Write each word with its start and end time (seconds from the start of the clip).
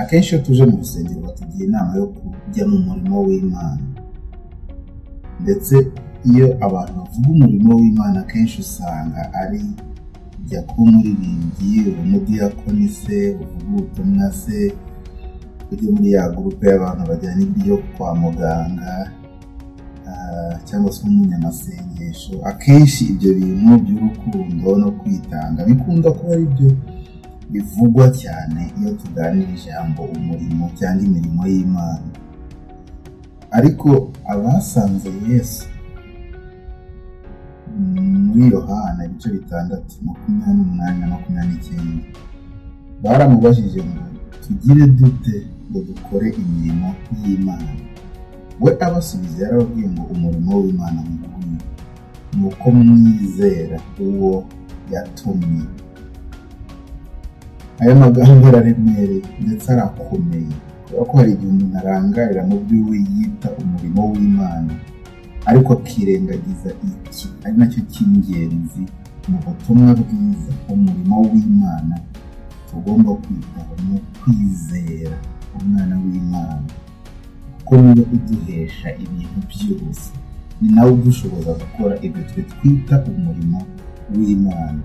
akenshi 0.00 0.30
iyo 0.34 0.42
tuje 0.44 0.64
mu 0.66 0.76
rusengero 0.82 1.20
batugira 1.26 1.64
inama 1.68 1.90
yo 2.00 2.06
kujya 2.16 2.64
mu 2.70 2.78
murimo 2.86 3.16
w'imana. 3.26 3.82
Ndetse 5.42 5.74
iyo 6.30 6.46
abantu 6.66 6.92
bavuga 7.00 7.28
umurimo 7.34 7.70
w'imana 7.80 8.16
akenshi 8.24 8.56
usanga 8.64 9.20
ari 9.42 9.62
jya 10.48 10.60
kuba 10.68 10.82
umuririmbyi 10.90 11.72
uri 11.88 12.00
umudiyakoni 12.04 12.88
se 12.88 13.16
uvuga 13.42 13.64
ubutumwa 13.70 14.26
se 14.32 14.58
ujye 15.72 15.88
muri 15.94 16.08
ya 16.16 16.22
gurupe 16.34 16.64
y'abantu 16.70 17.02
bajyana 17.08 17.40
ibyo 17.46 17.76
kwa 17.96 18.14
muganga 18.14 18.92
ah, 20.08 20.54
cyangwa 20.66 20.92
se 20.92 21.00
umunyamasengesho. 21.06 22.34
Akenshi 22.50 23.04
ibyo 23.12 23.30
bintu 23.38 23.70
by'urukundo 23.84 24.68
no 24.80 24.88
kwitanga 24.98 25.60
bikunda 25.68 26.08
kuba 26.16 26.32
ari 26.36 26.46
byo 26.54 26.68
bivugwa 27.54 28.10
cyane 28.22 28.60
iyo 28.78 28.90
tuganira 29.00 29.50
ijambo 29.56 30.00
umurimo 30.16 30.64
cyangwa 30.78 31.02
imirimo 31.06 31.42
y'imana. 31.52 32.08
Ariko 33.56 33.88
abasanze 34.32 35.10
yesu 35.28 35.66
muri 38.26 38.42
yohana 38.54 39.00
ibice 39.06 39.28
bitandatu 39.36 39.92
makumyabiri 40.06 40.54
n'umunani 40.58 40.96
na 41.00 41.06
makumyabiri 41.12 41.54
n'icyenda 41.54 42.06
baramubajije 43.02 43.80
ngo 43.88 44.02
tugire 44.42 44.84
dute 44.98 45.36
ngo 45.70 45.78
dukore 45.88 46.28
imirimo 46.42 46.88
y'imana? 47.22 47.70
We 48.62 48.70
abasubiza 48.86 49.38
yarababwiye 49.44 49.88
ngo 49.94 50.02
umurimo 50.14 50.50
w'imana 50.62 51.00
nguyu 51.10 51.58
ni 52.36 52.42
uko 52.48 52.66
mwizera 52.70 53.78
uwo 54.06 54.32
yatumye. 54.92 55.64
Aya 57.80 57.94
magambo 57.94 58.46
araremereye 58.48 59.22
ndetse 59.44 59.66
arakomeye. 59.72 60.54
Kubera 60.84 61.04
ko 61.08 61.12
hari 61.18 61.30
igihe 61.34 61.50
umuntu 61.52 61.76
arangarira 61.80 62.42
mu 62.48 62.56
byo 62.64 62.76
we 62.88 62.96
yita 63.14 63.48
umurimo 63.60 64.00
w'imana. 64.12 64.72
Ariko 65.48 65.68
akirengagiza 65.76 66.70
iki? 66.88 67.26
Ari 67.44 67.54
na 67.58 67.66
cyo 67.72 67.80
cy'ingenzi 67.92 68.82
mu 69.28 69.36
butumwa 69.44 69.90
bwiza 70.00 70.52
umurimo 70.72 71.14
w'imana 71.30 71.94
tugomba 72.70 73.10
kwitaho 73.22 73.72
ni 73.84 73.92
ukwizera 73.98 75.16
umwana 75.58 75.94
w'imana. 76.04 76.68
Kuko 77.64 77.72
ni 77.82 77.88
we 78.00 78.04
uduhesha 78.16 78.88
ibintu 79.04 79.38
byose 79.50 80.10
ni 80.60 80.68
nawe 80.74 80.90
udushoboza 80.96 81.50
gukora 81.60 81.94
ibyo 82.06 82.22
twita 82.52 82.96
umurimo 83.10 83.58
w'imana. 84.16 84.80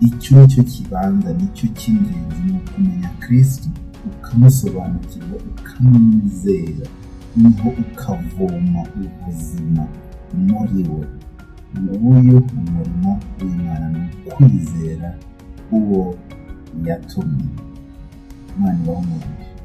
Icyo 0.00 0.36
ni 0.40 0.46
cyo 0.48 0.62
kibanza 0.62 1.32
ni 1.38 1.46
cyo 1.56 1.66
cy'ingenzi 1.78 2.40
ni 2.46 2.52
ukumenya 2.58 3.08
kirisiti 3.20 3.68
ukamusobanukirwa 4.06 5.36
ukamwizera 5.50 6.86
ni 7.36 7.48
ho 7.58 7.68
ukavoma 7.82 8.80
ubuzima 9.00 9.84
muri 10.46 10.82
we. 10.92 11.06
Nguyu 11.80 12.38
umurimo 12.58 13.10
w'imana 13.40 13.86
ni 13.88 14.00
ukwizera 14.26 15.10
uwo 15.72 16.14
yatumye. 16.86 17.48
Imana 18.56 18.78
ibaho 18.82 18.98
umugisha 19.00 19.57